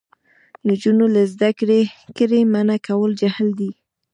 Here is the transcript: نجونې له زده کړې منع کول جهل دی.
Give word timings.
نجونې 0.67 1.07
له 1.15 1.21
زده 1.33 1.49
کړې 2.17 2.39
منع 2.53 2.77
کول 2.87 3.11
جهل 3.21 3.47
دی. 3.59 3.71